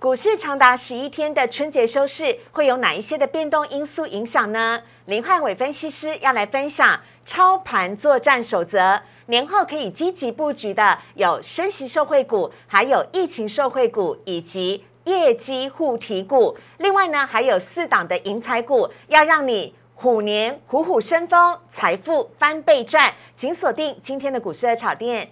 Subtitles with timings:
[0.00, 4.80] 股市长达十一天的春节收市，会有哪一些的变动因素影响呢？
[5.04, 16.56] 林汉伟分析师要来分享操盘作战守则，年后可以积极布局的有升息受惠股，还有疫情受惠股，以及业绩护体股。
[16.78, 23.12] 另外呢，还有四档的银财股，要让你虎年虎虎生风，财富翻倍赚。
[23.36, 25.30] 请锁定今天的股市的炒店。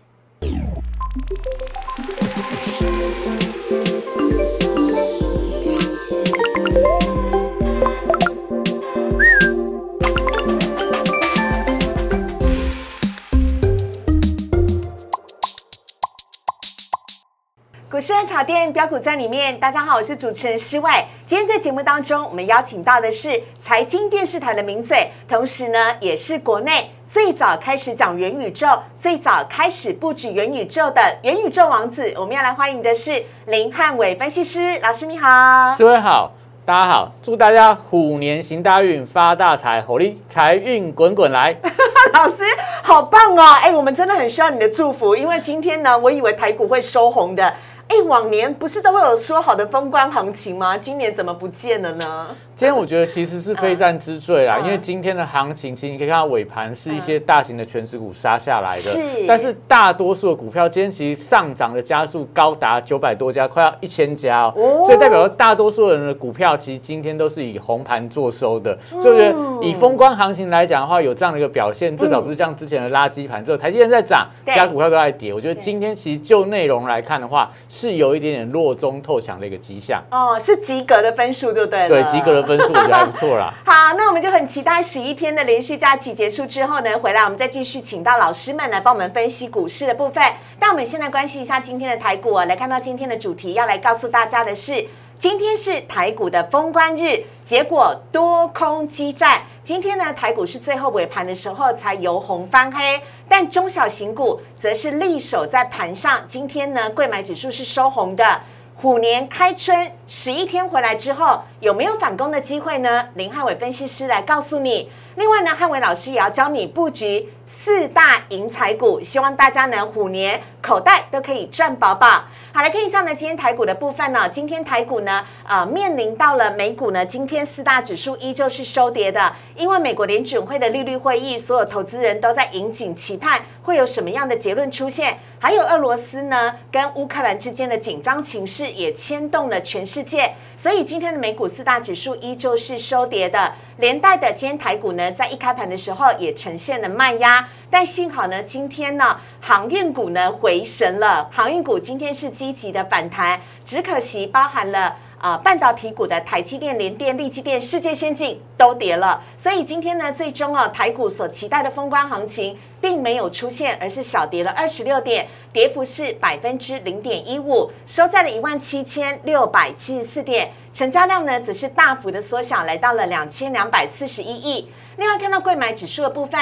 [17.99, 21.05] 股市的炒店标股在里面，大家好，我是主持人施外。
[21.27, 32.15] 今天在节目当中，我们邀请到的是财经电视台的名嘴，同时呢，也是国内最早开始讲元宇宙、最早开始布局元宇宙的元宇宙王子。
[32.17, 36.31] 我们要来欢迎的是林汉伟分析师老师，你好，施外好，
[36.65, 41.57] 大家好，祝大家虎年行大运，发大财，火力财运滚滚来。
[42.15, 42.45] 老师
[42.83, 43.43] 好棒哦！
[43.61, 47.53] 哎，我们真的很需要你的祝福，因为今天呢，我以为台股会收红的。
[47.89, 50.77] 哎，往年不是都会有说好的风光行情吗？
[50.77, 52.29] 今年怎么不见了呢？
[52.59, 58.99] 今天我觉得其实是非战之罪啦，因为今天的行情，其实你可以看到尾盘是一些大型的全职股杀下来的，是。
[59.29, 68.77] 但是大多数的股票今天其实上涨的加速高达九百多家，快要一千家哦，所以代表大多数人的股票其实今天都是以红盘做收的。
[68.91, 75.33] 所以我觉得以封关行情来讲的话，有这样的一个表现，至少不是像之前的垃圾盘，只有台积电在涨，其他股票都在跌。
[75.33, 77.49] 我觉得今天其实就内容来看的话。
[77.69, 81.87] 是有一点点弱中透强的一个迹象哦，是及格的分数，对不对？
[81.87, 83.53] 对，及格的分数我觉得还不错啦。
[83.65, 90.25] 好，那我们就很期待十一天的连续假期结束之后呢，回来我们再继续请到老师们来帮我们分析股市的部分。
[90.59, 94.87] 那我们先来关心一下今天的台股啊，来看到今天的主题要来告诉大家的是，
[95.19, 99.43] 今天是台股的封关日，结果多空激战。
[99.63, 106.21] 今天呢，台股是最后尾盘的时候才由红翻黑，但中小型股则是力守在盘上。
[106.27, 108.41] 今天呢，贵买指数是收红的。
[108.81, 113.09] 虎年开春十一天回来之后，有没有反攻的机会呢？
[113.15, 114.89] 林汉伟分析师来告诉你。
[115.19, 122.23] 另外呢，汉伟老师也要教你布局四大银财股，希望大家呢虎年口袋都可以赚饱饱。
[122.53, 124.29] 好，来看一下呢，今天台股的部分呢。
[124.29, 135.19] 今天台股呢，呃，面临到了美股呢，今天四大指数依旧是收跌的，因为美国联准会的利率会议，所有投资人都在引颈期盼会有什么样的结论出现。
[135.41, 147.49] 还有俄罗斯呢，跟乌克兰之间的紧张情势也牵动了全世界，所以今天的美股四大指数依旧是收跌的，连带的今天台股呢，在一开盘的时候也呈现了卖压。
[147.71, 174.71] 但幸好呢，今天呢，航运股呢回神了，航运股今天是积极的反弹，只可惜包含了啊半导体股的台积电、联电、力积电、世界先进都跌了，所以今天呢，最终啊台股所期待的封关行情并没有出现，而是小跌了二十六点，跌幅是百分之零点一五，收在了一万七千六百七十四点，成交量呢则是大幅的缩小，来到了两千两百四十一亿。
[174.97, 176.41] 另外看到贵买指数的部分。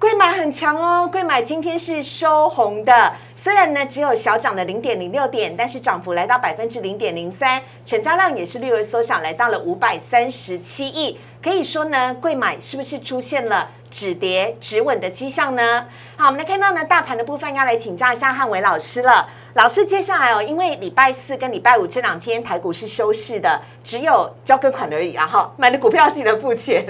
[0.00, 11.16] 贵买很强哦，贵买今天是收红的，虽然呢只有小涨的零点零六点，但是涨幅来到百分之零点零三，成交量也是略微缩小，来到了五百三十七亿。
[11.40, 15.86] 可以说呢，贵买是不是出现了止跌止稳的迹象呢？
[16.18, 19.26] 好，我们来看到呢，大盘的部分要来请教一下汉伟老师了。
[19.54, 26.84] 老师，接下来哦，因为礼拜四跟礼拜五这两天台股是休市的，只有交割款而已啊，哈，买的股票记得付钱。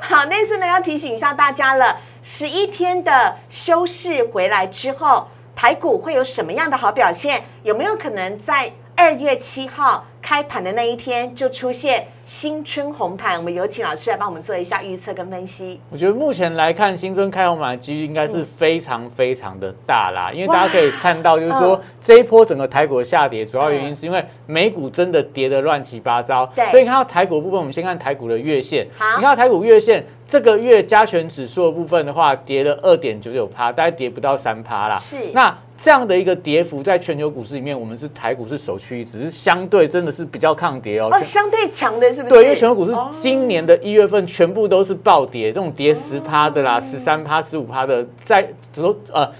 [0.00, 1.96] 好，那次呢要提醒一下大家了。
[2.24, 7.44] 十一天的休市回来之后，台股会有什么样的好表现？
[7.62, 12.04] 有没有可能在二月七号开盘的那一天就出现？
[12.26, 15.80] 新春红盘，我们有请老师来帮我们做一下预测跟分析。
[15.90, 26.44] 我觉得目前来看，新春开红盘的几率应该是非常非常的大啦，因为大家可以看到，就是说这一波整个台股的下跌，主要原因是因为美股真的跌得乱七八糟。
[26.54, 28.86] 对，所以看到台股部分，我们先看台股的月线。
[28.98, 34.94] 好，你看到台股月线这个月加权指数的部分的话，跌了二点九九趴，大概跌不到三趴啦。
[34.96, 41.08] 是，那这样的一个跌幅，在全球股市里面，我们是台股是首屈一指，是相对真的是比较抗跌哦。
[41.12, 42.34] 哦，相对强的是不是。
[42.34, 49.30] 对，因为全球股市今年的一月份全部都是暴跌，这种跌十趴的啦，十三趴、十五趴的，在只说呃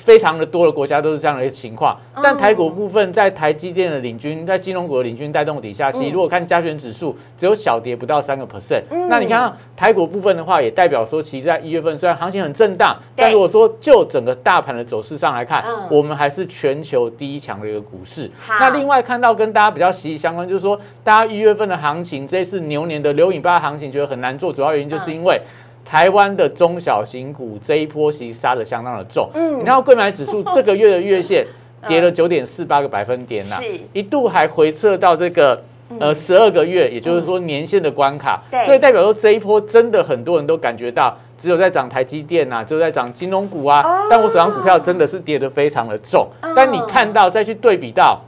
[0.00, 1.96] 非常的多的国家都是这样的一个情况。
[2.22, 18.30] 但台股部分在台积电的领军，在金融股的领军带动底下，其实如果看加权指数只有小跌不到三个 percent，那你看台股部分的话，也代表说，其实在一月份虽然行情很震荡，但如果说就整个大盘的走势上来看，我们还是全球第一强的一个股市。
[18.48, 25.40] 那另外看到跟大家比较息息相关，就是说大家一月份的行情，这次牛年的留影八行情觉得很难做，主要原因就是因为。
[25.84, 31.44] 台湾的中小型股这一波其实杀的相当的重，嗯，你看贵买指数这个月的月线
[31.88, 33.56] 跌了九点四八个百分点呐，
[33.92, 35.60] 一度还回撤到这个
[35.98, 48.20] 呃十二个月，也就是说年限的关卡，所以代表说这一波真的很多人都感觉到只有在涨台积电呐，只有在涨金融股啊，但我手上股票真的是跌得非常的重，但你看到再去对比到，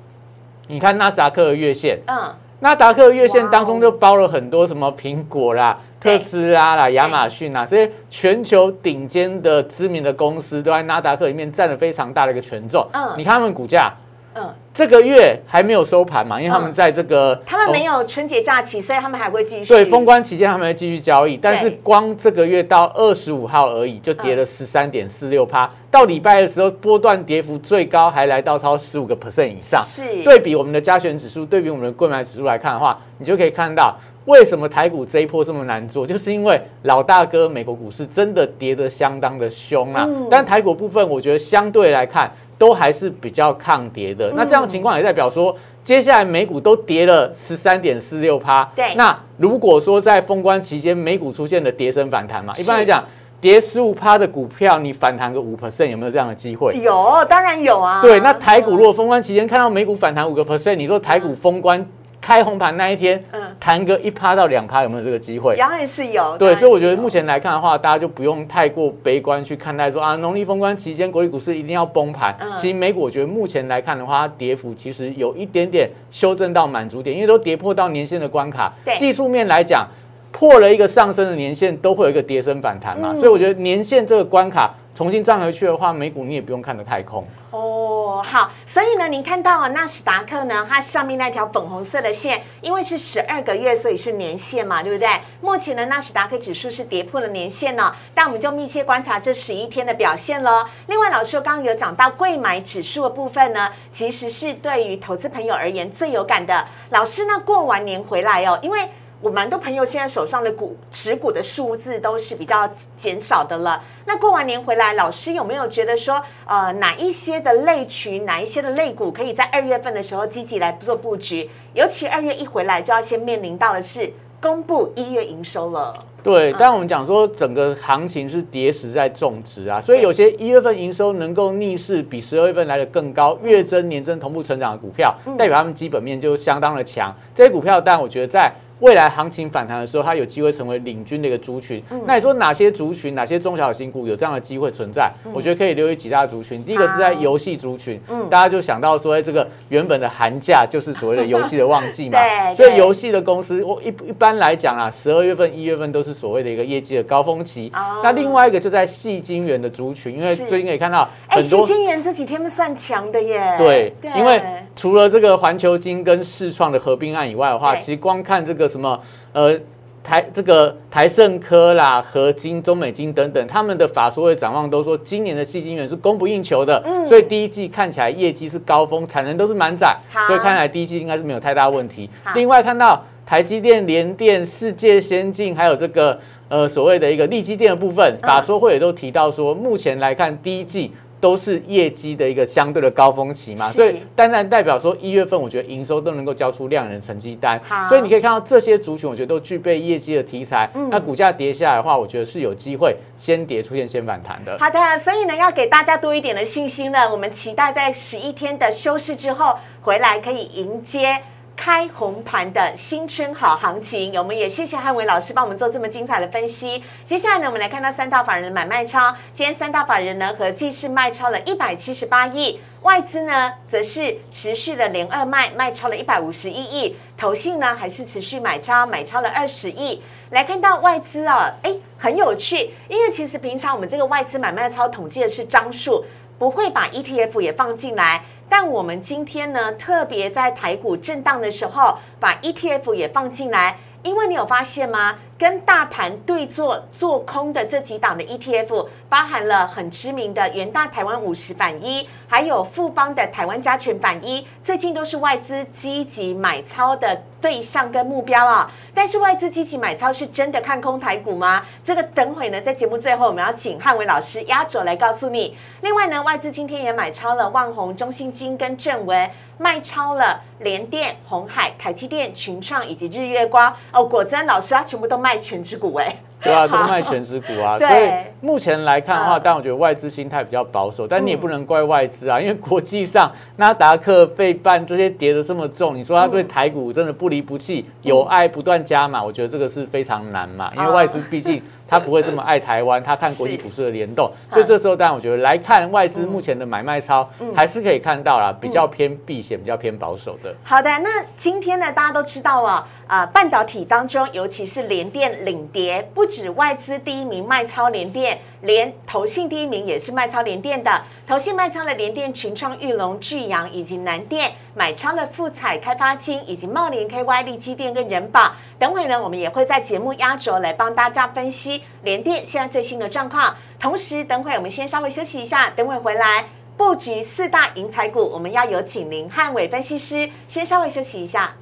[0.66, 5.78] 你看纳斯达克的月线，嗯，纳达克月线当中就包了很多什么苹果啦。
[6.02, 12.84] 特斯拉啦、亚马逊啊，这些全球顶尖的知名的公司都在纳达克里面占了非常大的一个权重。
[12.92, 13.92] 嗯，你看他们股价，
[14.34, 19.72] 嗯，这个月还没有收盘嘛，因为他们在这个他们没有春节假期，所以他们还会继续。
[19.72, 25.70] 对，封关期间他们会继续交易，但是光这个月到二十五号而已，就跌了十三点四六趴。
[25.90, 29.80] 到礼拜的时候，波段跌幅最高还来到超十五个 percent 以上。
[29.82, 33.94] 是，对比我们的加权指数，对比我们的购买指数来看的话，你就可以看到。
[34.24, 36.06] 为什么台股这一波这么难做？
[36.06, 40.08] 就是因为老大哥美国股市真的跌得相当的凶啊。
[40.30, 44.32] 但台股部分，我觉得相对来看都还是比较抗跌的。
[44.36, 48.64] 那这样情况也代表说，接下来美股都跌了十三点四六趴。
[48.76, 48.94] 对。
[48.94, 53.04] 那如果说在封关期间美股出现的跌升反弹嘛，一般来讲，
[53.40, 56.72] 跌十五趴的股票，你反弹个五 percent，有没有这样的机会？
[56.80, 58.00] 有，当然有啊。
[58.00, 58.20] 对。
[58.20, 61.84] 那台股如果封关期间看到美股反弹五个 percent，你说台股封关？
[62.22, 65.56] 开红盘那一天，嗯，弹个一趴到两趴，有没有这个机会？
[65.58, 66.38] 当然是有。
[66.38, 72.34] 对，所以我觉得目前来看的话，大家就不用太过悲观去看待说啊，农历封关期间国际股市一定要崩盘。
[72.56, 78.72] 其实美股我觉得目前来看的话，它跌幅其实有一点点修正到满足点，因为都跌破到年线的关卡。
[78.96, 79.88] 技术面来讲，
[80.30, 83.12] 破了一个上升的年线，都会有一个跌升反弹嘛。
[83.16, 87.24] 所以我觉得年线这个关卡重新站回去的话，美股你也不用看得太空。
[87.50, 87.81] 哦，
[88.20, 95.08] 好，所以呢，您看到啊纳斯达克呢，它上面那条粉红色的线，因为是十二个月，所以是年线嘛，对不对？
[95.40, 100.66] 目前呢，纳斯达克指数是跌破了年线了，但我们就密切观察这十一天的表现喽。
[100.86, 106.66] 另外，老师刚刚有讲到贵买指数的部分呢，其实是对于投资朋友而言最有感的。
[106.90, 108.90] 老师呢，过完年回来哦，因为。
[109.22, 113.80] 我蛮多朋友现在手上的股持股的数字都是比较减少的了。
[114.04, 121.48] 那过完年回来，老师有没有觉得说，呃，哪一些的类群，哪一些的类股，可以在二月份的时候积极来做布局？
[121.72, 125.94] 尤其二月一回来，就要先面临到的是公布一月营收了。
[126.24, 137.14] 对，但我们讲说整个行情是跌时在种植啊，所以有些一月份营收能够逆势比十二月份来的更高，月增年增同步成长的股票，代表他们基本面就相当的强。
[137.32, 141.80] 这些股票，但我觉得在未来行情反弹的时候，它有机会成为领军的一个族群。
[142.04, 145.08] 那你说哪些族群、哪些中小型股有这样的机会存在？
[145.32, 146.60] 我觉得可以留意几大族群。
[146.64, 152.18] 第一个是在游戏族群，大家就想到说，哎，这个原本的寒假就是所谓的游戏的旺季嘛。
[152.56, 157.70] 所以游戏的公司，我一一般来讲啊，十二月份、一月份都是所谓的一个业绩的高峰期。
[158.02, 163.54] 那另外一个就在细晶圆的族群，因为最近可以看到很多细晶圆这几天算强的耶。
[163.56, 164.42] 对，因为
[164.74, 168.68] 除了这个环球金跟世创的合并案以外的话，其实光看这个。
[168.72, 168.98] 什么？
[169.34, 169.54] 呃，
[170.02, 179.94] 台这个台盛科啦、合金、中美金等等，他们的法说会展望都说，今年的细晶圆是供不应求的，所以第一季看起来业绩是高峰，产能都是满载，
[180.26, 182.08] 所以看来第一季应该是没有太大问题。
[182.34, 190.90] 另外看到台积电、联电、世界先进，还有这个呃所谓的一个利基电的部分，法说会也都提到说，目前来看第一季。
[191.22, 200.68] 都是业绩的一个相对的高峰期嘛，所以当然代表说一月份我觉得营收都能够交出亮眼的成绩单，所以你可以看到这些族群，我觉得都具备业绩的题材。
[200.90, 204.58] 那股价跌下来的话，我觉得是有机会先跌出现先反弹的。
[204.58, 211.22] 好的，所以呢要给大家多一点的信心呢，我们期待在十一天的休市之后回来可以迎接。
[211.64, 216.82] 开红盘的新春好行情，我们也谢谢汉伟老师帮我们做这么精彩的分析。
[217.06, 230.02] 接下来呢，我们来看到三大法人的买卖超，今天三大法人呢合计是卖超了一百七十八亿，外资呢则是持续的连二卖，卖超了一百五十一亿，投信呢还是持续买超，买超了二十亿。
[230.30, 236.04] 来看到外资啊，哎，很有趣，因为其实平常我们这个外资买卖超统计的是张数，
[236.40, 238.24] 不会把 ETF 也放进来。
[238.54, 245.16] 但我们今天呢，特别在台股震荡的时候，把 ETF 也放进来，因为你有发现吗？
[245.38, 258.70] 跟大盘对坐做空的这几档的 ETF，包含了很知名的元大台湾五十反一，还有富邦的台湾加权反一，最近都是外资积极买超的对象跟目标啊。
[258.94, 261.64] 但是外资积极买超是真的看空台股吗？
[261.82, 265.56] 这个等会呢，在节目最后我们要请汉伟老师压轴来告诉你。
[265.80, 273.74] 另外呢，外资今天也买超了万宏、中信金跟正文，卖超了联电、红海、台积电、群创以及日月光。
[273.90, 289.22] 哦，果真老师啊全部都卖爱情之谷诶对啊，都卖全职股啊，所以目前来看的话，但我觉得外资心态比较保守，但你也不能怪外资啊，因为国际上纳达克、费半这些跌的这么重，你说他对台股真的不离不弃，有爱不断加嘛？
[289.22, 291.62] 我觉得这个是非常难嘛，因为外资毕竟。
[291.84, 300.54] 他不会这么爱台湾，他看国际股市的联动，所以这时候当然我觉得来看外资目前的买卖超，还是可以看到啦，比较偏避险，比较偏保守的。
[300.64, 308.40] 好的，那今天呢，大家都知道啊，啊，半导体当中，尤其是联电领跌，不止外资第一名卖超联电。
[308.62, 318.52] 连投信第一名也是卖超联电的，投信卖超了联电、群创、玉龙、巨阳以及南电，买超了富彩、开发金以及茂联、KY、力基电跟人保。
[318.78, 323.56] 等会呢，我们也会在节目压轴来帮大家分析联电现在最新的状况。
[323.80, 326.44] 同时，等会我们先稍微休息一下，等会回来
[326.76, 331.56] 布局四大银财股，我们要有请林汉伟分析师先稍微休息一下，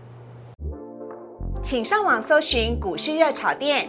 [1.63, 3.89] 请上网搜寻股市热炒店。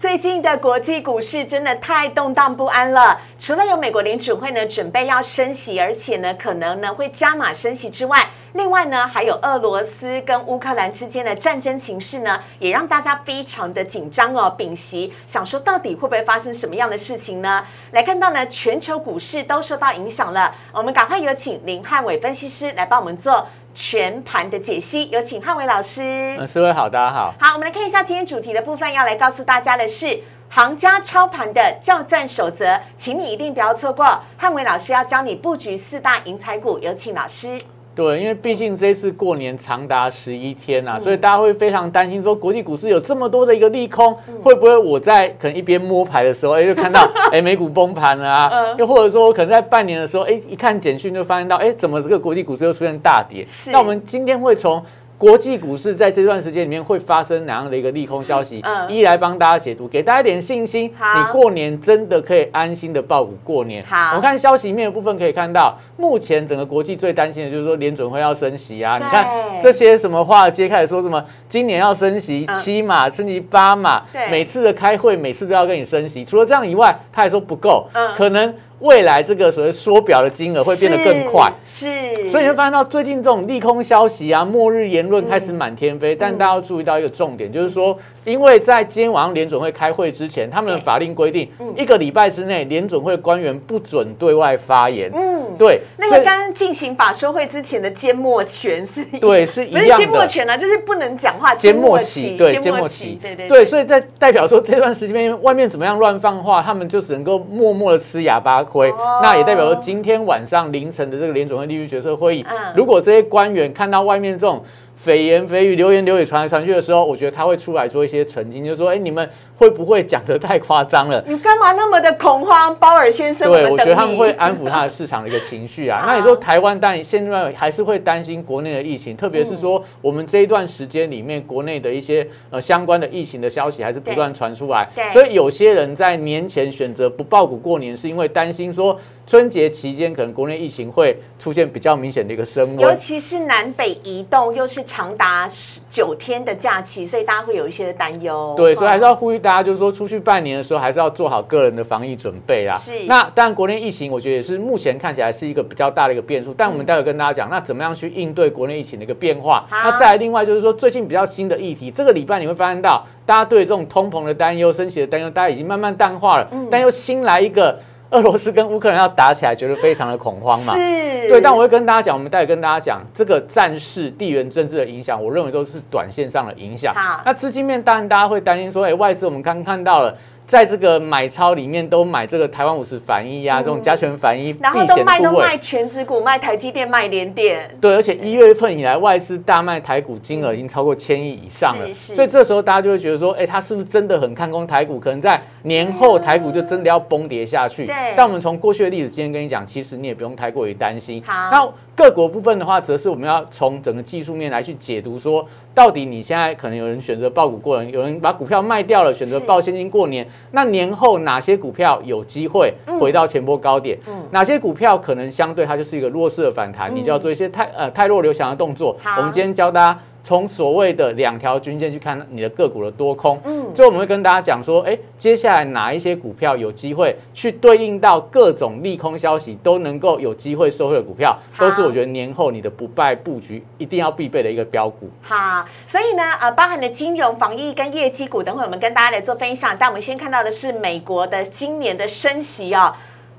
[0.00, 3.20] 最近的国际股市真的太动荡不安了。
[3.38, 14.48] 除了有美国联储会呢准备要升息，而且呢可能呢会加码升息之外，另外呢还有俄罗斯跟乌克兰之间的战争情势呢，也让大家非常的紧张哦。
[14.56, 17.66] 屏息想说，到底会不会发生什么样的事情呢？
[17.90, 20.54] 来看到呢，全球股市都受到影响了。
[20.72, 23.46] 我们赶快有请林汉伟分析师来帮我们做。
[23.74, 26.02] 全盘的解析，有请汉伟老师。
[26.38, 27.34] 嗯，四位好，大家好。
[27.38, 34.20] 好，我们来看一下今天主题的部分，要来告诉大家的是行家操盘的教战守则，请你一定不要错过。
[34.36, 37.60] 汉伟老师要教你布局四大银财股，有请老师。
[37.94, 48.50] 对，因为毕竟这次过年长达十一天呐，所以大家会非常担心，说国际股市有这么多的一个利空，会不会我在可能一边摸牌的时候，哎， 就看到哎美股崩盘了啊？
[48.78, 53.46] 又或者说我可能在半年的时候，哎，一看简讯就发现到，哎，怎么这个国际股市又出现大跌？
[53.72, 54.82] 那我们今天会从。
[55.20, 58.62] 国际股市在这段时间里面会发生哪样的一个利空消息？
[58.64, 60.84] 嗯，一来帮大家解读，给大家一点信心。
[60.84, 63.84] 你过年真的可以安心的报股过年。
[63.84, 68.96] 好，我看消息面的部分可以看到，目前整个国际最担心的就是说联准会要升息啊。
[68.96, 69.28] 你看
[69.60, 76.24] 这些什么话揭开始说什么，今年要升息七码，升级八码，每次的开会每次都要跟你升息。
[76.24, 77.86] 除了这样以外，他还说不够，
[78.16, 78.54] 可能。
[78.80, 81.86] 未来这个所谓缩表的金额会变得更快，是，
[82.30, 86.16] 所以你会发现到最近这种利空消息啊、末日言论开始满天飞。
[86.16, 91.46] 但大家要注意到一个重点，就是说，因为在今天晚上联准会开会之前，他们的法令规定，
[91.76, 95.10] 一个礼拜之内联准会官员不准对外发言。
[95.12, 99.96] 嗯，对，那个刚进行法收会之前的缄默权是，对，是一样的。
[99.98, 101.54] 缄默权啊，就是不能讲话。
[101.54, 103.64] 缄默期，对，缄默期，对对对。
[103.66, 108.64] 所以在代表说这段时间外面怎么样乱放话，他们就只能够默默的吃哑巴。
[108.70, 112.46] 亏，那也代表说今天晚上凌晨的这个联总会利率决策会议，
[112.76, 114.62] 如果这些官员看到外面这种。
[115.04, 119.26] 蜚言蜚语、流言流语传来传去的时候，我觉得他会出来做一些澄清，就说：“哎，你们
[119.56, 121.24] 会不会讲得太夸张了？
[121.26, 126.02] 你干嘛那么的恐慌，鲍尔先生？”对，我觉得他们会安抚他的市场的一个情绪啊。
[126.06, 134.86] 那你说台湾，但现在还是会担心国内的疫情，特别是说我们这一段时间里面，国内的一些呃相关的疫情的消息还是不断传出来。
[135.12, 138.98] 所以有些人在年前选择不报股过年，是因为担心说。
[139.26, 148.54] 春节期间，可能国内疫情会出现比较明显的一个升温，尤其是南北移动，又是长达十九天的假期，所以大家会有一些的担忧。
[148.56, 152.74] 对，所以还是要呼吁大家，就是说出去半年的时候，还是要做好个人的防疫准备啦。
[152.74, 153.04] 是。
[153.06, 159.64] 那当然，国内疫情我觉得也是目前看起来是一个比较大的一个变数，但我们待会跟大家讲，那怎么样去应对国内疫情的一个变化？
[159.70, 167.78] 那再来，另外就是说，最近比较新的议题，这个礼拜你会发现到，大家对这种通膨的担忧、升息的担忧，大家已经慢慢淡化了，但又新来一个。
[168.10, 170.74] 俄罗斯跟乌克兰要打起来，觉得非常的恐慌嘛？
[170.74, 171.40] 是，对。
[171.40, 176.92] 但我会跟大家讲，我们待会跟大家讲这个战事、地缘政治的影响，我认为都是短线上的影响。
[176.94, 180.16] 好，那资金面当然大家会担心说，哎，外资我们刚看到了。
[180.46, 185.56] 在这个买超里面都买这个台湾五十反一呀，这种加权反一避然后都卖都卖。
[185.56, 187.70] 全指股，卖台积电，卖联电。
[187.80, 194.98] 对，而且一月份以来，外资大卖台股金额已经超过千亿以上了，所以这时候大家就会觉得说，哎，他是不是真的很看空台股？
[194.98, 197.86] 可能在年后台股就真的要崩跌下去。
[197.86, 201.22] 对但我们从过去的例子，今天跟你讲，其实你也不用太过于担心。
[201.24, 210.26] 好那各国部分的话，则是我们要从整个技术面来去解读说，到底你现在可能有人选择爆股过人，有人把股票卖掉了，选择是报现金过年。
[210.52, 213.98] 那年后哪些股票有机会回到前波高点？
[214.08, 216.94] 嗯哪些股票可能相对它就是一个弱势的反弹？
[216.94, 218.96] 你就要做一些太呃太弱留强的动作。
[219.02, 223.40] 好我们今天教大家从所谓的两条均线去看你的个股的多空。
[223.44, 235.08] 嗯最后我们会跟大家讲说，哎，接下来哪一些股票有机会去对应到各种利空消息都能够有机会收回的股票，都是我觉得年后你的不败布局一定要必备的一个标股。
[235.22, 239.76] 好，所以呢，呃，包含了金融、防疫跟业绩股，等会我们跟大家来做分享。
[239.78, 242.92] 但我们先看到的是美国的今年的升息哦，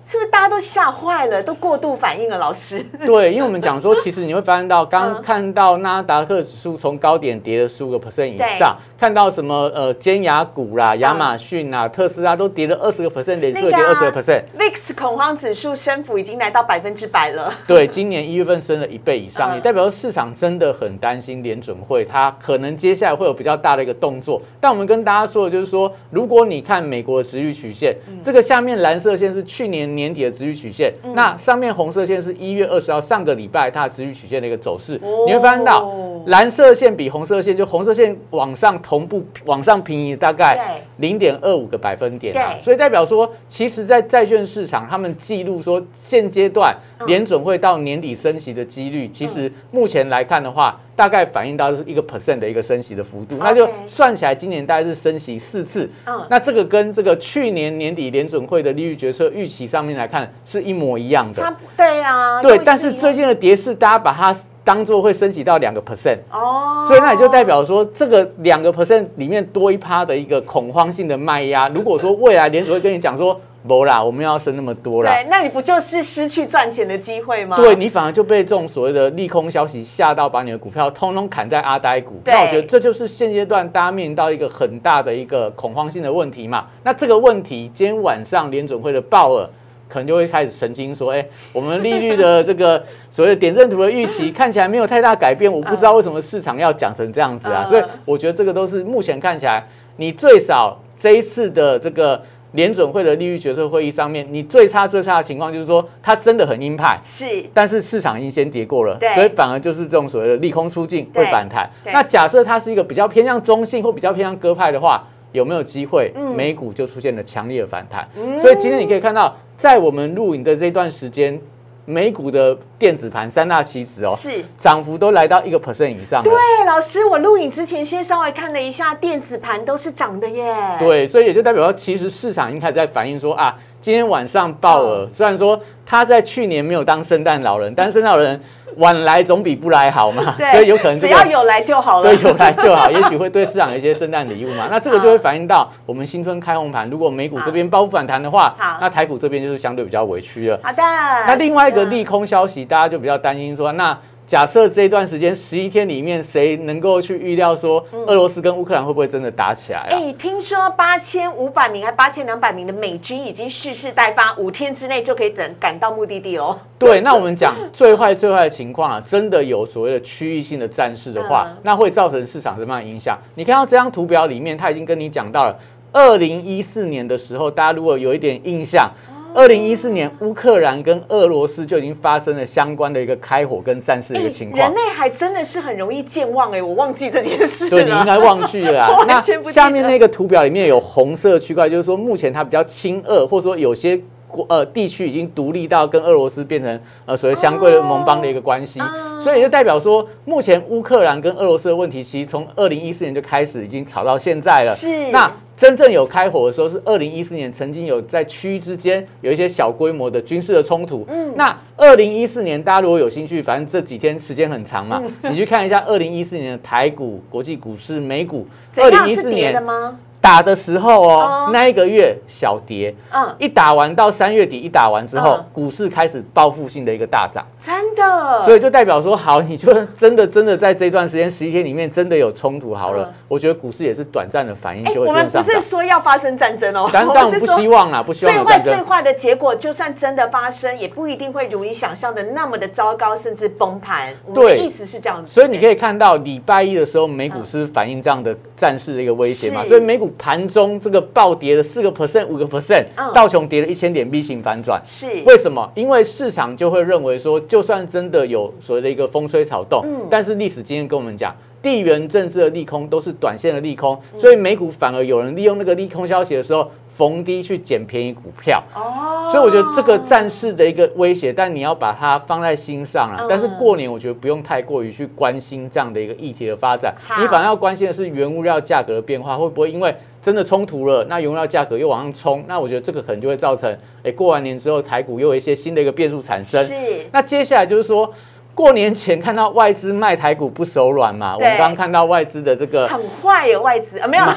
[0.05, 2.37] 是不是大家都吓坏了，都过度反应了？
[2.37, 14.43] 老师， 对，因为我们讲说，其实你会发现到，嗯刚看到纳达克指数从高点跌了十五个 percent 以上，看到什么呃尖牙股啦、亚马逊啊、特斯拉都跌了二十个 percent，连续跌二十个 percent。
[14.57, 17.53] VIX 恐慌指数升幅已经来到百分之百了。
[17.67, 24.41] 对，今年一月份升了一倍以上，嗯也代表市场真的很担心联准会，它可能接下来会有比较大的一个动作。
[24.59, 35.25] 但我们跟大家说的就是说，如果你看美国的值率曲线，嗯这个下面蓝色线是去年年底的值率曲线，那上面红色线是一月二十号上个礼拜它的值率曲线的一个走势，哦。
[35.27, 35.91] 你会发现到
[36.27, 47.07] 蓝色线比红色线，就红色线往上同步往上平移大概零点二五个百分点啊，所以代表说，其实，在债券市场，他们记录说，现阶段嗯。
[47.07, 56.23] 联准会到年底升息的几率，其实目前来看的话，大概反映到是一个 percent 的一个升息的幅度，那就算起来，今年大概是升息四次嗯。
[56.29, 61.33] 那这个跟这个去年年底联准会的利率决策预期上面来看，是一模一样的。
[61.33, 64.31] 差不对啊，对，但是最近的跌势，大家把它
[64.63, 66.19] 当做会升息到两个 percent。
[66.29, 71.67] 哦，所以那也就代表说，这个两个 percent 里面多一趴的一个恐慌性的卖压。
[71.69, 77.55] 如果说未来联储会跟你讲说，不啦，我们要升那么多啦，对，那你不就是失去赚钱的机会吗？
[77.55, 82.19] 对你反而就被这种所谓的利空消息吓到，把你的股票通通砍在阿呆股。
[82.25, 86.65] 那我觉得这就是现阶段大家面临到一个很大的一个恐慌性的问题嘛。
[86.83, 89.47] 那这个问题，今天晚上联准会的鲍尔。
[89.91, 97.65] 可能就会开始澄清说，哎、我们利率的这个所谓的点阵图的预期看起来没有太大改变，我不知道为什么市场要讲成这样子啊。
[97.65, 99.61] 嗯所以我觉得这个都是目前看起来，
[99.97, 102.21] 你最少这一次的这个
[102.53, 107.43] 联准会的利率决策会议上面，你最差最差的情况就是说，它真的很鹰派，是。
[107.53, 111.23] 但是市场已经先跌过了，所以反而就是这种所谓的利空出尽对。
[111.23, 111.69] 会反弹。
[111.85, 116.35] 那假设它是一个比较偏向中性或比较偏向鸽派的话，有没有机会嗯。
[116.35, 118.07] 美股就出现了强烈的反弹？
[118.39, 121.39] 所以今天你可以看到，在我们录影的这段时间，
[121.85, 124.43] 美股的电子盘三大期指哦，是。
[124.57, 126.29] 涨幅都来到一个 percent 以上了。
[126.29, 130.55] 对，老师，我录影之前先稍微看了一下，电子盘都是涨的耶。
[130.79, 138.39] 对，所以也就代表说，其实市场已经开始在反映说啊，今天晚上鲍尔、虽然说他在去年没有当圣诞老人，但是圣诞老人
[138.77, 142.03] 晚来总比不来好嘛，所以有可能这个只要有来就好了。
[142.03, 144.67] 对，有来就好， 也许会对市场有一些圣诞礼物嘛。
[144.69, 150.59] 那这个就会反映到我们新春开红盘，如果美股这边包覆反弹的话，那台股这边就是相对比较委屈了。
[150.61, 150.83] 好的。
[151.25, 153.97] 那另外一个利空消息，大家就比较担心说，那
[154.31, 159.87] 假设这一段时间十一天里面，谁能够去预料说俄罗斯跟乌克兰会不会真的打起来啊？
[159.91, 166.57] 哎，听说八千五百名还八千两百名的美军已经蓄势待发，五天之内就可以等赶到目的地喽。
[166.79, 173.19] 对，那我们讲最坏最坏的情况啊，真的有所谓的区域性的战事的话，嗯那会造成市场什么样的影响？
[173.35, 175.59] 你看到这张图表里面，他已经跟你讲到了，
[175.91, 178.89] 二零一四年的时候，大家如果有一点印象。
[179.33, 184.73] 二零一四年，乌克兰跟俄罗斯就已经发生了相关的一个开火跟战事的一个情况人。
[184.73, 187.69] 类还真的是很容易健忘哎，我忘记这件事了。
[187.69, 188.89] 对，你应该忘记了啊。
[189.07, 193.99] 那下面那个图表里面有红色区块，就是说目前它比较亲俄，或者说有些
[194.31, 198.85] 国呃地区已经独立到跟俄罗斯变成呃所谓相对的盟邦的一个关系，哦
[199.21, 204.73] 所以就代表说，目前乌克兰跟俄罗斯的问题，其实从二零一四年就开始已经吵到现在了。
[204.75, 211.05] 是那真正有开火的时候是二零一四年，曾经有在区域之间有一些小规模的军事的冲突。
[211.07, 218.47] 嗯，那二零一四年大家如果有兴趣，反正这几天时间很长嘛，嗯你去看一下二零一四年的台股、国际股市、美股。
[218.71, 219.99] 怎样是跌的吗？
[220.21, 235.59] 打的时候哦哦，那一个月小跌，嗯，一打完到三月底一打完之后嗯，股市开始报复性的一个大涨，真的，所以就代表说，好，你就真的真的在这段时间十一天里面真的有冲突好了嗯，我觉得股市也是短暂的反应哎，就会我们不是。
[235.71, 238.59] 说要发生战争哦， 但但 我们不希望啦，不希望最坏。
[238.59, 244.13] 最坏的结果，就算真的发生，也不一定会如你想象的那么的糟糕，甚至崩盘。
[244.33, 244.57] 对。
[244.57, 245.31] 意思是这样子。
[245.31, 249.69] 所以你可以看到礼拜一的时候，美股是反映这样的战事的一个威胁嘛，是。
[249.69, 254.81] 所以美股盘中这个暴跌了四个 percent、五个 percent，嗯道琼跌了一千点 V 型反转。
[254.83, 255.71] 是为什么？
[255.75, 266.69] 因为市场就会认为说，就算真的有所谓的一个风吹草动，嗯但是历史经验跟我们讲，地缘政治的利空都是短线的利空，嗯所以美股反而有人利用那个利空消息的时候
[267.01, 268.61] 逢低去捡便宜股票。
[268.75, 273.25] 哦，所以我觉得这个战事的一个威胁，但你要把它放在心上啊嗯。
[273.27, 286.63] 但是过年我觉得不用太过于去关心这样的一个议题的发展，你反而要关心的是原物料价格的变化，会不会因为真的冲突了，那原物料价格又往上冲，那我觉得这个可能就会造成，哎，过完年之后台股又有一些新的一个变数产生。
[286.63, 286.75] 是
[287.11, 288.13] 那接下来就是说。
[288.61, 294.23] 过年前看到外资卖台股不手软嘛，我们对刚刚看到外资的这个很坏耶，外资啊，没有。
[294.23, 294.35] 啦，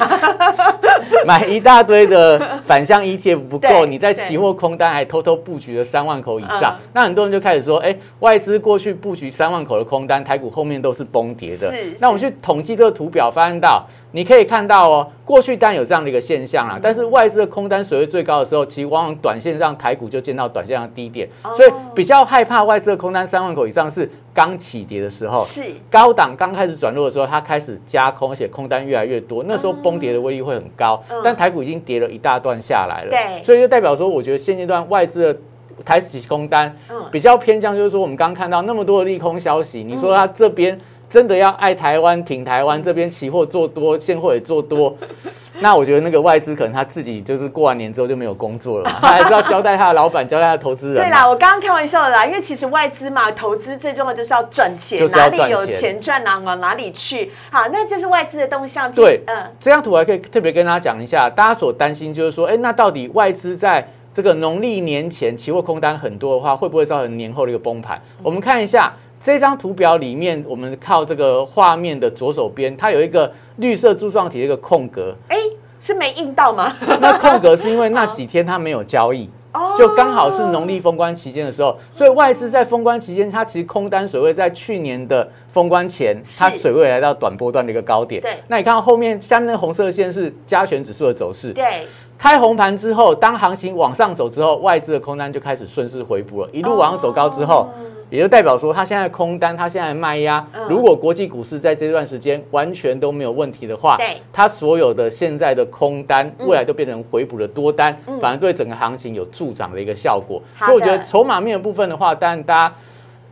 [1.28, 11.70] 买一大堆的反向 ETF 不够，你在期货空单还偷偷布局了三万口以上嗯，那很多人就开始说，哎，外资过去布局三万口的空单，台股后面都是崩跌的。
[11.70, 11.94] 是。
[12.00, 16.70] 那我们去统计这个图表，发现到你可以看到哦，过去单有这样的一个现象嗯。
[16.70, 21.54] 啦，但是外资的空单水位最高的时候，其实往往短线上台股就见到短线上低点，哦。
[21.54, 31.02] 所以比较害怕外资的空单三万口以上是刚起跌的时候，是高档刚开始转弱的时候，它开始加空，而且空单越来越多，那时候崩跌的威力会很高。
[31.10, 35.38] 嗯但台股已经跌了一大段下来了，对所以就代表说，我觉得现阶段外资的
[35.84, 40.78] 台子期空单嗯比较偏向，就是说我们刚刚看到那么多的利空消息，你说它这边。
[41.14, 44.92] 真的要爱台湾、挺台湾，这边期货做多，现货也做多，
[45.62, 51.02] 那我觉得那个外资可能他自己就是过完年之后就没有工作了嘛，他 还是要交代他的老板、交代他的投资人嘛。
[51.04, 57.30] 对啦，我刚刚开玩笑的啦，因为其实外资嘛，投资最重要就是要赚钱，就是哪里有钱钱赚哪往哪里去。
[57.48, 58.90] 好，那这是外资的动向。
[58.90, 68.02] 对嗯，这张图我还可以特别跟大家讲一下，大家所担心就是说，哎，那到底外资在这个农历年前期货空单很多的话，会不会造成年后的一个崩盘？
[68.20, 68.92] 我们看一下
[69.24, 75.38] 这张图表里面，我们靠这个画面的左手边，它有一个绿色柱状体的一个空格，哎，
[75.80, 76.70] 是没印到吗？
[77.00, 79.30] 那空格 是因为那几天它没有交易。
[79.54, 88.20] 哦就刚好是农历封关期间的时候，所以外资在封关期间，它其实空单水位在去年的封关前，它水位来到短波段的一个高点。
[88.20, 91.50] 对那你看到后面下面的红色线是加权指数的走势。
[91.54, 91.86] 对，
[92.18, 97.66] 开红盘之后，当行情往上走之后，外资的空单就开始顺势回补了，一路往上走高之后。
[98.14, 110.40] 也就代表说，它现在空单，它现在卖压嗯，如果国际股市在这段时间完全都没有问题的话对，它所有的现在的空单，嗯未来都变成回补的多单嗯，反而对整个行情有助长的一个效果。
[110.60, 112.74] 所以我觉得筹码面的部分的话，当然大家。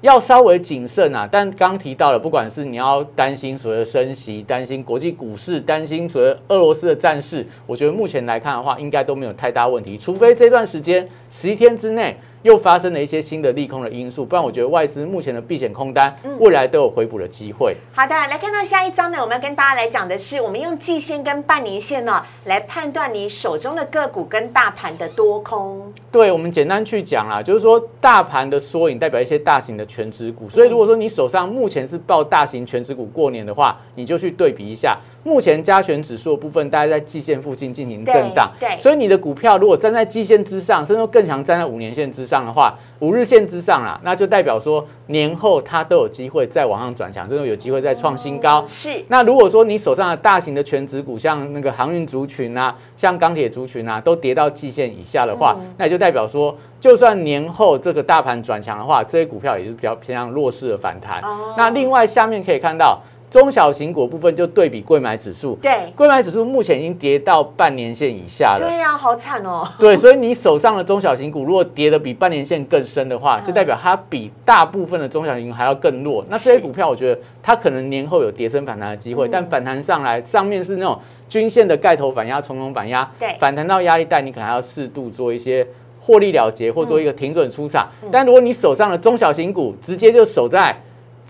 [0.01, 17.76] 要稍微谨慎啊，但刚提到了，不管是你要担心所谓的升息，担心国际股市，担心所谓俄罗斯的战事，我觉得目前来看的话，应该都没有太大问题，除非这段时间十一天之内又发生了一些新的利空的因素，不然我觉得外资目前的避险空单，未来都有回补的机会。
[17.94, 25.92] 好的，来看到下一章呢，我们要跟大家来讲的是，我们用季线跟半年线呢，来判断你手中的个股跟大盘的多空。
[26.11, 38.81] 对，我们简单去讲啦，就是说大盘的缩影代表一些大型的全指股，所以如果说你手上目前是报大型全指股过年的话，你就去对比一下，目前加权指数的部分大概在季线附近进行震荡，对对。
[38.81, 48.64] 所以你的股票如果站在季线之上，甚至更强站在五年线之上的话，五日线之上啦，那就代表说年后它都有机会再往上转强，真的有机会再创新高。
[48.64, 61.21] 是那如果说你手上的大型的全指股，像那个航运族群啊，像钢铁族群啊，都跌到季线以下的话，那也就代表说，就算年后这个大盘转强的话，这些股票也是比较偏向弱势的反弹。
[61.23, 63.01] 哦那另外下面可以看到
[63.33, 68.68] 中小型股部分就对比贵买指数，对贵买指数目前已经跌到半年线以下了。
[68.68, 69.66] 对呀、好惨哦。
[69.79, 76.23] 对，所以你手上的中小型股如果跌的比半年线更深的话，嗯就代表它比大部分的中小型股还要更弱。
[76.29, 85.66] 那这些股票，我觉得它可能年后有跌升反弹的机嗯会，但反弹上来上面是那种均线的盖头反压、重重反压对，反弹到压力带，你可能还要适度做一些。
[86.05, 90.77] 获利了结或做一个停准出场，嗯但如果你手上的中小型股直接就守在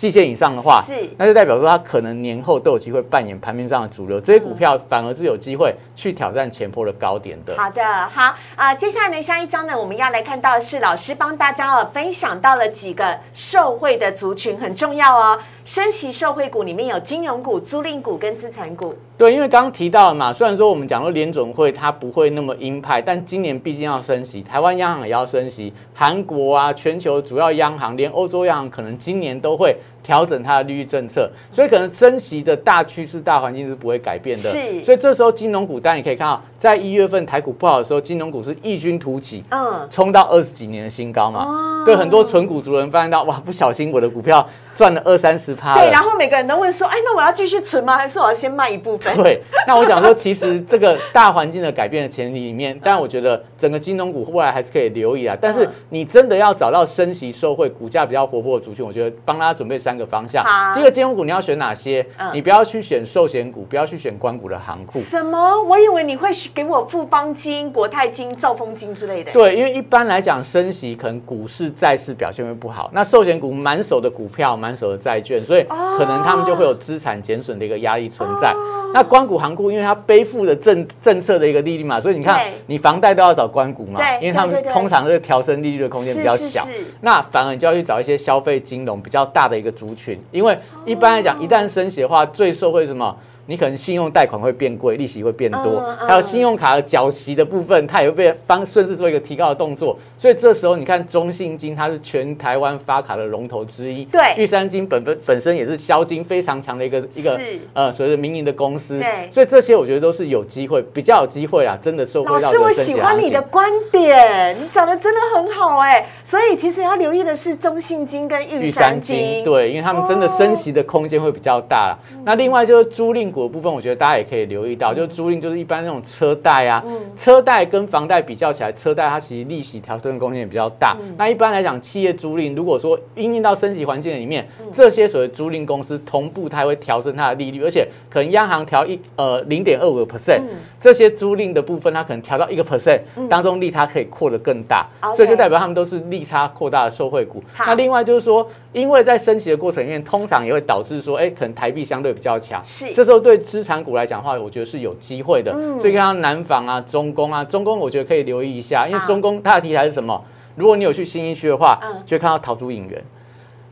[0.02, 7.54] 季线以上的话，是那就代表说它可能年后都有机会扮演盘面上的主流，这些股票反而是有机会去挑战前坡的高点的。
[7.56, 15.38] 好的，好啊、接下来呢，下一章呢，我们要来看到的是老师帮大家哦分享到了几个受惠的族群，很重要哦。
[15.64, 18.92] 升息受惠股里面有金融股、租赁股跟资产股。
[19.16, 29.76] 对，因为刚刚提到了嘛，虽然说我们讲说联准会它不会那么鹰派，但今年毕竟要升息，台湾央行也要升息，韩国啊，全球主要央行，连欧洲央行可能今年都会。
[30.02, 34.42] 调整它的利率政策，所以可能升息的大趋势、大环境是不会改变的。
[34.42, 41.84] 是，所以这时候金融股，大家也可以看到，在一月份台股不好的时候，金融股是异军突起，嗯，冲到二十几年的新高嘛。
[41.84, 45.74] 对，很多纯股族人发现到，哇，不小心我的股票赚了二三十趴。
[45.74, 47.96] 对，然后每个人都问说，哎，那我要继续存吗？
[47.96, 49.16] 还是我要先卖一部分？
[49.16, 55.36] 对，那我想说，其实这个大环境的改变的前提里面，但我觉得整个金融股未来还是可以留意啊。
[55.40, 60.44] 但是你真的要找到升息受惠、股价比较活泼的族群，我觉得帮大家准备三个方向。
[60.74, 62.04] 第一个金融股你要选哪些？
[62.32, 64.98] 你不要去选寿险股，不要去选关谷的行库。
[65.00, 65.62] 什么？
[65.64, 69.32] 我以为你会给我富邦金、国泰金、兆丰金之类的。
[69.32, 75.64] 对，因为一般来讲升息可能股市债市表现会不好，那寿险股满手的股票、满手的债券，所以
[75.96, 78.54] 可能他们就会有资产减损的一个压力存在。
[78.94, 86.62] 那关谷行库，因为它背负了政政策的一个利率嘛，所以你看你房贷都要找关谷嘛，因为他们通常这个调升利率的空间比较小。
[87.00, 93.16] 那反而你就要去找一些消费金融比较大的一个族群，因为一般来讲，一旦升息的话，最受惠什么？
[93.46, 99.98] 你可能信用贷款会变贵，利息会变多，还有信用卡的缴息的部分，它也会被帮顺势做一个提高的动作。
[100.16, 104.04] 所以这时候你看中信金，它是全台湾发卡的龙头之一。
[104.04, 107.40] 对，玉山金本本本身也是销金非常强的一个一个
[107.72, 108.98] 呃，所谓的民营的公司。
[108.98, 112.34] 对，所以这些我觉得都是有机会，比较有机会啊，真的受惠到。
[112.34, 116.06] 老师，我喜欢你的观点，你讲的真的很好哎。
[116.24, 121.98] 所以其实要留意的是中信金跟玉山金，对，因为他们真的升息的空间会比较大了。
[122.24, 126.84] 那另外就是租赁股的部分，我觉得大家也可以留意到，就租赁就是一般那种车贷啊，
[127.16, 130.96] 车贷跟房贷比较起来，车贷它其实利息调升的空间也比较大。
[131.16, 140.42] 那一般来讲，企业租赁如果说应用到升级环境里面，这些所谓租赁公司同步它会调升它的利率，而且可能央行调一呃零点二五个 percent，
[140.78, 147.42] 这些租赁的部分它可能调到一个 percent 当中利差可以扩得更大，所以就代表他们都是利差扩大的受惠股。
[147.58, 152.92] 那另外就是说，因为在升息的过程里面，通常也会导致说，哎，可能台币相对比较强，是。
[152.92, 155.52] 这时候对资产股来讲的话，我觉得是有机会的。
[155.78, 160.22] 所以看南房啊、中工啊、中工，我觉得可以留意一下，因为中工它的题材是什么？
[160.56, 163.02] 如果你有去新一区的话，就会看到桃竹影园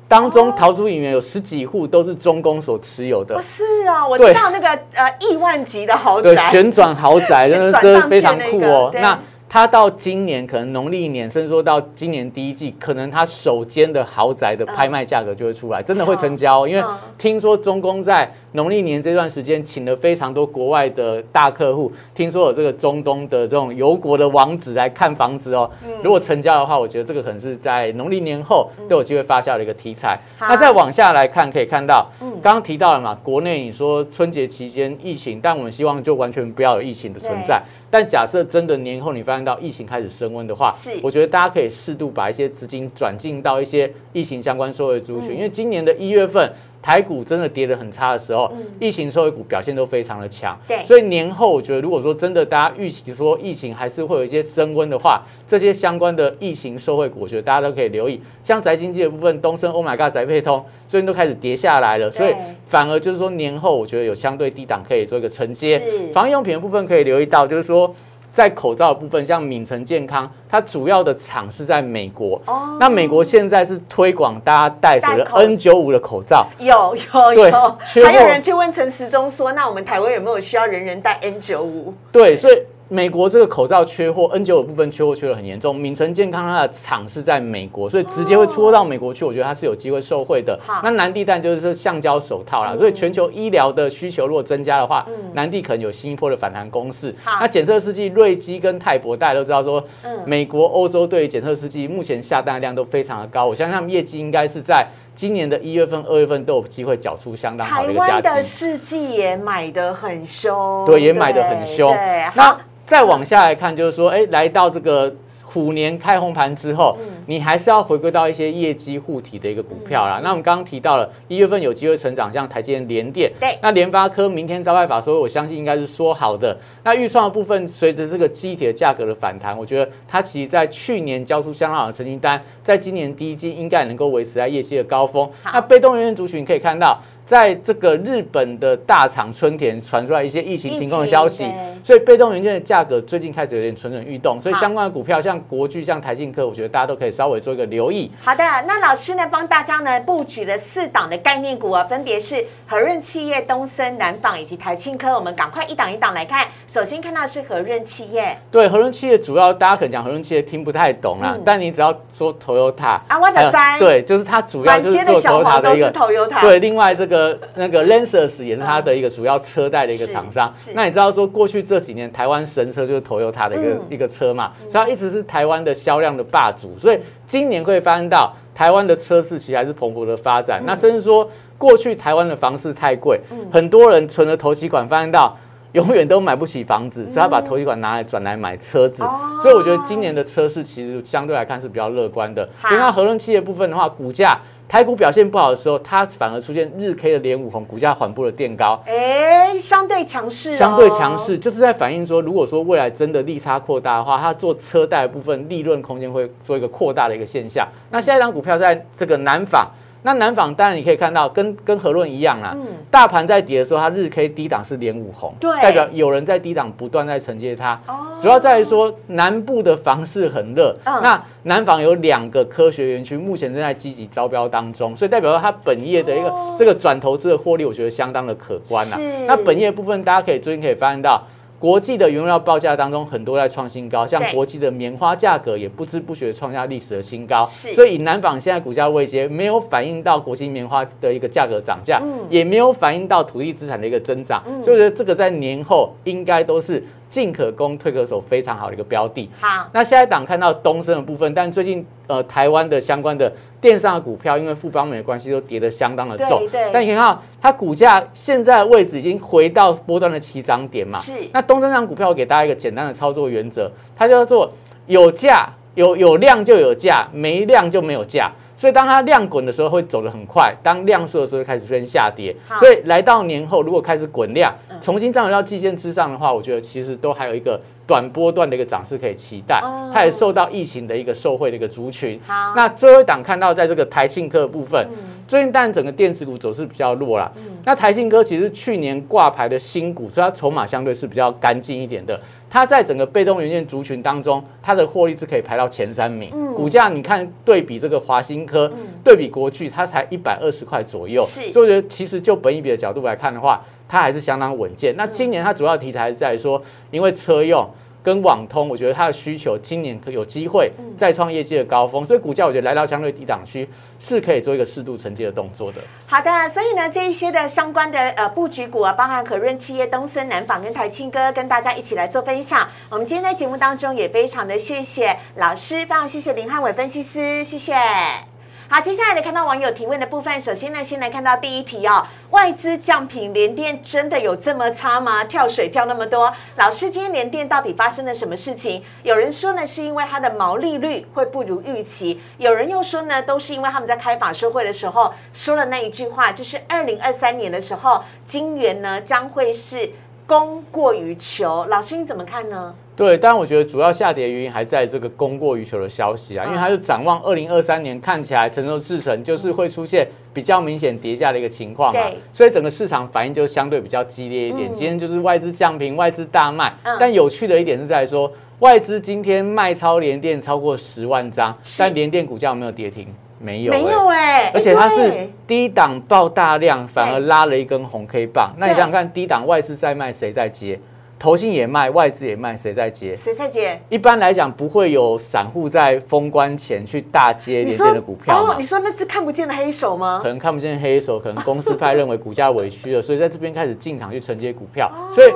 [0.08, 3.40] 当中，桃竹影园有十几户都是中工所持有的。
[3.42, 8.90] 是啊，我知道那个呃亿万级的豪宅，对，旋转豪宅， 真的真的非常酷哦。
[8.94, 9.18] 那
[9.52, 16.68] 它到今年可能农历年，甚至说到今年第一季，可能它首间的豪宅的拍卖价格就会出来，真的会成交。
[16.68, 25.68] 因为听说中公在农历年这段时间请了非常多国外的大客户，听说有这个中东的这种游国的王子来看房子哦。
[26.00, 30.16] 如果成交的话，我觉得这个可能是在农历年后都有机会发酵的一个题材。
[30.38, 32.08] 那再往下来看，可以看到，
[32.40, 37.60] 刚刚提到了嘛，国内你说春节期间疫情，但我们希望就完全不要有疫情的存在。
[37.90, 46.52] 但假设真的年后你发现到疫情开始升温的话，是，我觉得大家可以适度把一些资金转进到一些疫情相关社会族群，因为今年的一月份。
[46.82, 50.58] 台股真的跌得很差的时候，疫情受惠股表现都非常的强。
[50.66, 58.20] 对，所以年后我觉得，如果说真的大家预期说疫情还是会有一些升温的话，这些相关的疫情受惠股，我觉得大家都可以留意。
[58.42, 62.34] 像宅经济的部分，东升、Oh my God、宅配通最近都开始跌下来了，所以
[62.66, 65.82] 反而就是说年后我觉得有相对低档可以做一个承接。
[66.12, 67.94] 防疫用品的部分可以留意到，就是说。
[68.32, 72.40] 在口罩的部分，像敏成健康，它主要的厂是在美国。
[72.46, 72.76] 哦。
[72.78, 76.46] 那美国现在是推广大家戴所谓 N 九五的口罩。
[76.58, 77.78] 有有有。
[78.04, 82.62] 还有人去问陈时中说：“那我们台湾有没有需要人人戴 N 九五？”对，所以。
[82.92, 85.72] 美国这个口罩缺货，N 九五部分缺货缺的很严重。
[85.76, 89.24] 敏成健康它的厂是在美国，所以直接会出货到美国去。
[89.24, 90.58] 我觉得它是有机会受惠的。
[90.82, 97.14] 那南地蛋就是橡胶手套啦，所以全球医疗的需求如果增加的话，南地可能有新一波的反弹攻势。
[97.24, 99.80] 那检测试剂瑞基跟泰博大家都知道说，
[100.26, 103.46] 美国、欧洲对于检测试剂目前下单量都非常的高。
[103.46, 111.94] 我相信他们业绩应该是在今年的一月份、二月份都有机会缴出相当好的一个价台湾的试剂也买的很凶，对，也买的很凶。
[112.34, 115.14] 那再往下来看，就是说，哎，来到这个。
[115.52, 120.20] 虎年开红盘之后，你还是要回归到一些业绩护体的一个股票啦。
[120.22, 123.32] 那我们刚刚提到了一月份有机会成长，像台积电、联电。
[123.40, 123.48] 对。
[123.60, 126.56] 那联发科明天召开法说，我相信应该是说好的。
[126.84, 135.28] 那预算的部分，随着这个机铁价格的反弹，我觉得它其实在去年交出相当好的成绩单，在今年第一季应该能够维持在业绩的高峰。
[135.44, 141.46] 那被动元件族群可以看到，在这个日本的大厂春田传出来一些疫情停工的消息，
[141.84, 148.10] 所以被动元件的价格最近开始有点蠢蠢欲动，所以相关的股票像国巨、像台信科，我觉得大家都可以稍微做一个留意。
[148.22, 155.14] 好的，那老师呢帮大家呢布局了四档的概念股啊，分别是和润企业、东森、南纺以及台庆科。
[155.14, 156.46] 我们赶快一档一档来看。
[156.66, 166.00] 首先看到是和润企业对和润企业主要大家可能讲和润企业听不太懂啦，嗯但你只要说 Toyota 啊我就还有知对，就是它主要满就是做街的小 Toyota 黄都是的一个。
[166.00, 170.50] Toyota，对，另外这个那个 Lancers 也是它的一个主要车贷的一个厂商。
[170.72, 176.78] 那你知道说过去这几年台湾神车就是 Toyota 的一个、嗯一个车嘛，所以它一直是台湾的销量的霸主。
[176.78, 180.62] 所以今年会发现到台湾的车市其实还是蓬勃的发嗯展。
[180.64, 183.20] 那甚至说过去台湾的房市太贵，
[183.52, 185.36] 很多人存了头期款，发现到。
[185.72, 192.44] 永远都买不起房子，所以他把头期款拿来转来买车子，哦所以我觉得今年的车市其实相对来看是比较乐观的。
[192.60, 194.36] 所以那和润企业部分的话，股价
[194.70, 207.66] 台股表现不好的时候，它反而出现日 K 的连五红，股价缓步的垫高，哎，相对强势、哦，相对强势，就是在反映说，如果说未来真的利差扩大的话，它做车贷的部分利润空间会做一个扩大的一个现象。
[207.90, 209.68] 那下一张股票在这个南纺。
[210.02, 217.80] 那南纺当然你可以看到跟跟和润一样啦，嗯大盘在跌的时候，它日 K 低档是连五红，对代表有人在低档不断在承接它。
[217.86, 228.98] 哦主要在于说南部的房市很热，嗯那南纺有两个科学园区，目前正在积极招标当中，所以代表说它本业的一个、哦这个转投资的获利，我觉得相当的可观啊。
[229.26, 231.22] 那本业部分，大家可以最近可以发现到。
[231.60, 234.32] 国际的原料报价当中，很多在创新高，像对。
[234.32, 237.44] 国际的棉花价格也不知不觉创下历史的新高。
[237.44, 242.20] 所以以南纺现在股价位阶，没有反映到国际棉花的一个价格涨价，嗯。
[242.30, 244.64] 也没有反映到土地资产的一个增长，嗯。
[244.64, 249.28] 所以我觉得这个在年后应该都是进可攻退可守非常好的一个标的。
[249.40, 256.70] 好，那下一档看到东升的部分，但最近呃台湾的相关的电商的股票，因为富邦美的关系，都跌得相当的重对对。
[256.72, 260.98] 但你看到它股价现在的位置已经回到波段的起涨点嘛。
[260.98, 264.50] 是那东升这档股票，我给大家一个简单的操作原则，它叫做
[264.86, 268.30] 有价有有量就有价，没量就没有价。
[268.56, 272.58] 所以当它量滚的时候会走得很快，当量缩的时候就开始出现下跌好。
[272.58, 279.90] 所以来到年后，如果开始滚量嗯，重新站回到季线之上的话，我觉得其实都还有一个短波段的一个涨势可以期待哦。
[279.92, 282.18] 它也受到疫情的一个受惠的一个族群。
[282.26, 287.30] 好，那最后一档看到在这个台庆科的部分，嗯最近但整个电子股走势比较弱啦。
[287.64, 292.20] 那台信科其实去年挂牌的新股，所以它筹码相对是比较干净一点的。
[292.50, 296.30] 它在整个被动元件族群当中，它的获利是可以排到前三名。
[296.32, 298.70] 嗯股价你看对比这个华新科，
[299.04, 301.22] 对比国巨，它才一百二十块左右。
[301.22, 304.94] 是所以我觉得其实就本益比的角度来看的话，它还是相当稳健。
[304.96, 307.68] 那今年它主要题材是在于说，因为车用。
[308.02, 315.82] 跟网通，我觉得它的需求今年可有机会再创业绩的高峰，所以股价我觉得来到相对低档区是可以做一个适度承接的动作的。
[316.06, 322.66] 好的，所以呢，这一些的相关的呃布局股啊，包含可润企业、东森、南纺跟台青哥，跟大家一起来做分享。
[322.88, 328.29] 我们今天在节目当中也非常的谢谢老师，非常谢谢林汉伟分析师，谢谢。
[328.72, 330.40] 好，接下来来看到网友提问的部分。
[330.40, 335.24] 首先呢，先来看到第一题哦，外资降频联电真的有这么差吗？
[335.24, 338.84] 跳水跳那么多，老师，今天联电到底发生了什么事情？
[339.02, 349.90] 有人说呢，是因为它的毛利率会不如预期；有人又说呢，都是因为他们在开法说会的时候说了那一句话，就是二零二三年的时候，金元呢将会是
[350.28, 351.66] 供过于求。
[351.66, 352.72] 老师你怎么看呢？
[353.00, 364.70] 对，当然我觉得主要下跌的原因还在这个供过于求的消息啊，因为它是展望二零二三年，看起来成熟制成就是会出现比较明显跌价的一个情况嘛，所以整个市场反应就相对比较激烈一点。
[364.70, 373.06] 嗯今天就是外资降频，外资大卖嗯，但有趣的一点是在说，外资今天卖超联电超过十万张，是但联电股价有没有跌停？
[373.38, 378.52] 没有、没欸有哎、而且它是低档爆大量，反而拉了一根红 K 棒。
[378.58, 380.78] 那你想想看，低档外资在卖，谁在接？
[381.20, 383.14] 投信也卖，外资也卖，谁在接？
[383.14, 383.78] 谁在接？
[383.90, 388.64] 一般来讲，不会有散户在封关前去大接你说联电的股票哦，你？
[388.64, 390.30] 说那只看不见的黑手吗可？
[390.30, 395.30] 能看不见黑手，可能公司派认为股价委屈了， 所以在这边开始进场去承接股票，哦所以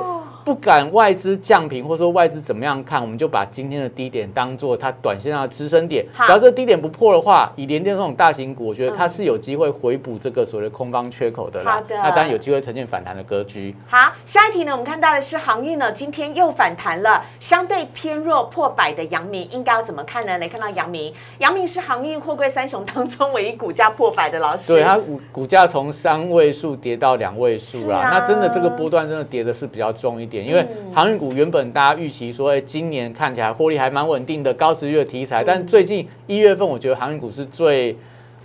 [0.45, 6.05] 不敢外资降平，或者说外资怎么样看，我们就把今天的低点当做它短线上的支撑点。
[6.13, 11.71] 好只要这个低点不破的话，以联电这种大型股，我觉得它嗯是有机会回补这个所谓的空方缺口的啦。
[11.71, 13.75] 好的那当然有机会呈现反弹的格局。
[13.87, 20.37] 好，下一题呢，我们看到的是航运呢，今天又反弹了，相对偏弱破百的阳明，应该要怎么看呢？
[20.37, 24.71] 来看到阳明，阳明是航运货柜三雄当中唯一股价破百的老师。
[24.71, 37.95] 对它股股价从三位数跌到两位数啦，啊那真的这个波段真的跌的是比较重一点，因为嗯航运股原本大家预期说，哎，今年看起来获利还蛮稳定的高值率的题材，嗯但最近一月份我觉得航运股是最。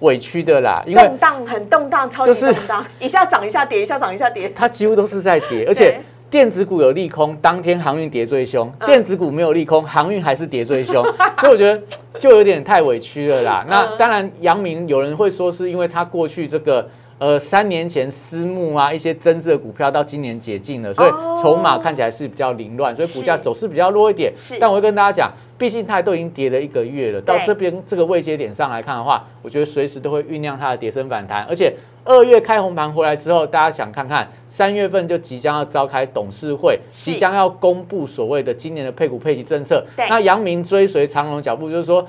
[0.01, 4.51] 委屈的啦，因为动荡很动荡，超级就是动荡，一下涨一下跌，一下涨一下跌。
[4.57, 6.01] 它几乎都是在跌，而且
[6.31, 11.05] 电子股有利空，当天航运跌最凶；嗯电子股没有利空，航运还是跌最凶。
[11.37, 11.79] 所以我觉得
[12.19, 13.67] 就有点太委屈了啦。
[13.69, 16.89] 那嗯当然，阳明有人会说是因为他过去这个。
[17.21, 24.57] 呃，三年前私募啊，一些增资的股票到今年解禁了，所以哦筹码看起来是比较凌乱，所以股价走势比较弱一点是。
[24.59, 31.71] 但我会跟大家讲，毕竟它都已经跌了一个月了，到对这边这个位阶点上来看的话，我觉得随时都会酝酿它的跌升反弹，而且
[32.07, 39.85] 二月开红盘回来之后，大家想看看三月份就即将要召开董事会，即将要公布所谓的今年的配股配息政策。
[40.09, 42.07] 那阳明追随长隆脚步，就是说。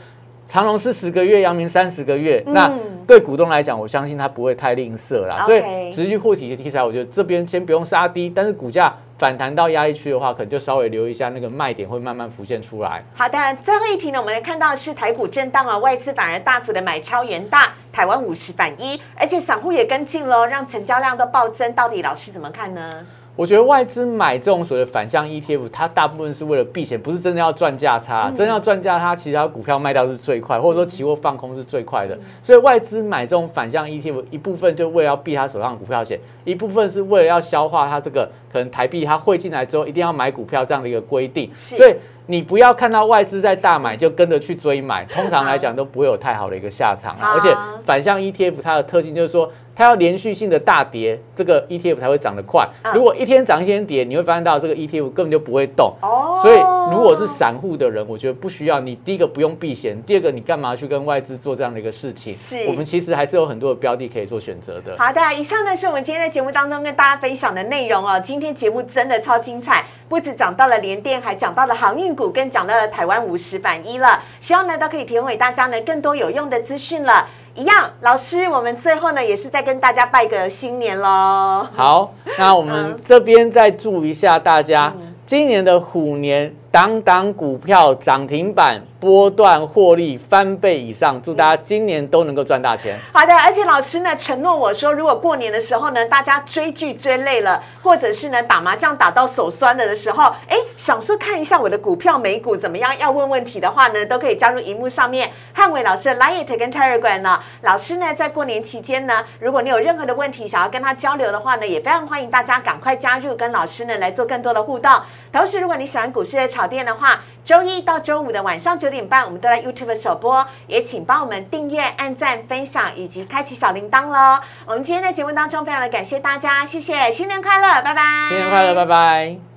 [0.52, 2.44] 长隆是十个月，阳明三十个月。
[2.46, 2.70] 嗯那
[3.08, 5.46] 对股东来讲，我相信他不会太吝啬啦。
[5.46, 13.02] 所以，直率护体的题材，我觉得这边先不用杀低，但是股价反弹到压力区的话，可能就稍微留意一下那个卖点会慢慢浮现出来。
[13.14, 21.72] 好的，最后一题呢，我们来看到是台股震荡啊，外资反而大幅的买超元大，台湾五十反一，而且散户也跟进喽，让成交量都暴增。
[21.72, 23.06] 到底老师怎么看呢？
[23.36, 28.30] 我觉得外资买这种所谓的反向 ETF，它大部分是为了避险，不是真的要赚价差。
[28.36, 32.18] 真要赚价差，其实它股票卖掉是最快，或者说期货放空是最快的。
[32.44, 41.50] 所以外资买这种反向 ETF，一部分就为了要避他手上的股票险，一部分是为了要消化它这个可能台币它汇进来之后一定要买股票这样的一个规定。
[41.56, 41.96] 所以
[42.28, 47.32] 你不要看到外资在大买就跟着去追买，通常来讲都不会有太好的一个下场啊。
[47.34, 47.56] 而且
[47.86, 49.50] 反向 ETF 它的特性就是说，
[49.82, 52.94] 它要连续性的大跌，这个 ETF 才会涨得快嗯。
[52.94, 55.92] 如果一天涨一天跌，你会发现到这个 ETF 根本就不会动。
[56.04, 56.60] 哦所以
[56.92, 62.68] 如果是散户的人，我觉得不需要你第一个不用避险，第二个你干嘛去跟外资做这样的一个事情是？
[62.68, 64.96] 我们其实还是有很多的标的可以做选择的。
[65.00, 68.20] 好的，以上呢是我们今天的节目当中跟大家分享的内容哦。
[68.20, 74.22] 今天节目真的超精彩，不止讲到了联电，还讲到了航运股，更讲到了台湾五十反一了。
[74.40, 77.28] 希望呢都可以提供给大家呢更多有用的资讯了。
[77.54, 81.68] 一样，老师，我们最后呢也是在跟大家拜个新年喽。
[81.76, 84.94] 好，那我们这边再祝一下大家，
[85.26, 92.96] 今年的虎年档档股票涨停板波段获利翻倍以上，祝大家今年都能够赚大钱。
[93.12, 107.40] 好的，而且老师呢承诺我说，如果过年的时候呢，大家追剧追累了，或者是呢打麻将打到手酸了的时候，哎，想说看一下我的股票美股怎么样，要问问题的话呢，都可以加入荧幕上面汉伟老师的 Light 跟 Telegram 呢。
[107.62, 114.92] 老师呢在过年期间呢，如果你有任何的问题想要跟他交流的话呢，也非常欢迎大家赶快加入，跟老师呢来做更多的互动。
[115.34, 124.40] 同时，如果你喜欢股市的炒店的话，周一到周五的晚上九点半，我们都在 YouTube 首播，也请帮我们订阅、按赞、分享以及开启小铃铛喽。
[124.66, 129.51] 我们今天在节目当中非常的感谢大家，谢谢，新年快乐，拜拜，新年快乐，拜拜。